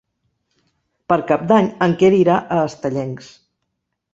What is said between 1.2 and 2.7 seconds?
Cap d'Any en Quer irà a